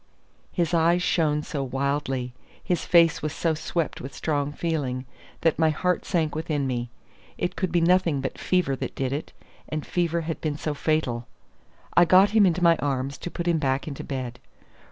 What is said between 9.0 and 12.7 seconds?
it, and fever had been so fatal. I got him into